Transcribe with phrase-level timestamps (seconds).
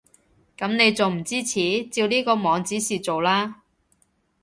[0.57, 1.85] 噉你仲唔支持？
[1.85, 3.61] 照呢個網指示做啦